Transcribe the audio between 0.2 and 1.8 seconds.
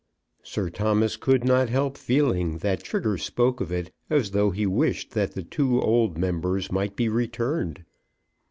Sir Thomas could not